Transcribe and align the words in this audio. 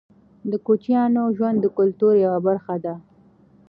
د 0.51 0.53
کوچیانو 0.65 1.23
ژوند 1.37 1.57
د 1.61 1.65
کلتور 1.77 2.13
یوه 2.25 2.39
برخه 2.47 2.75
ده. 2.83 2.95